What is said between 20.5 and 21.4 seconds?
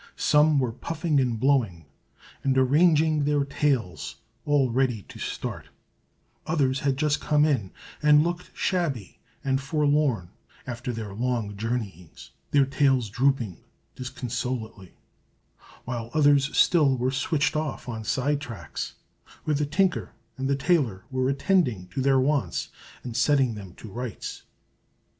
tailor were